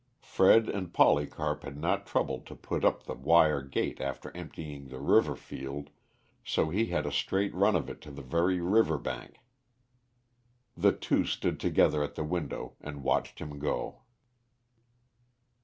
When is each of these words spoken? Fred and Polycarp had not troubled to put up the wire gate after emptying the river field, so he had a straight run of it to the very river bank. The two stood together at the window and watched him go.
Fred 0.19 0.67
and 0.67 0.91
Polycarp 0.91 1.61
had 1.63 1.77
not 1.77 2.07
troubled 2.07 2.47
to 2.47 2.55
put 2.55 2.83
up 2.83 3.03
the 3.03 3.13
wire 3.13 3.61
gate 3.61 4.01
after 4.01 4.35
emptying 4.35 4.87
the 4.87 4.97
river 4.99 5.35
field, 5.35 5.91
so 6.43 6.71
he 6.71 6.87
had 6.87 7.05
a 7.05 7.11
straight 7.11 7.53
run 7.53 7.75
of 7.75 7.87
it 7.87 8.01
to 8.01 8.09
the 8.09 8.23
very 8.23 8.59
river 8.59 8.97
bank. 8.97 9.41
The 10.75 10.91
two 10.91 11.23
stood 11.27 11.59
together 11.59 12.01
at 12.01 12.15
the 12.15 12.23
window 12.23 12.73
and 12.81 13.03
watched 13.03 13.37
him 13.37 13.59
go. 13.59 14.01